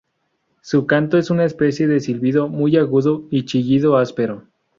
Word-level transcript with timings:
Su 0.63 0.87
canto 0.87 1.19
es 1.19 1.29
una 1.29 1.45
especie 1.45 1.85
de 1.87 1.99
silbido 1.99 2.47
muy 2.49 2.75
agudo 2.75 3.27
y 3.29 3.45
chillido 3.45 3.97
áspero. 3.97 4.45